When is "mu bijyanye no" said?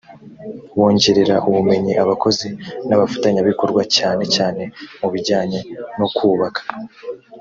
4.99-6.07